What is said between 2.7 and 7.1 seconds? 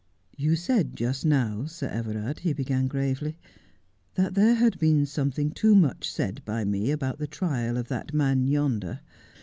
gravely, 'that there had been something too much said by me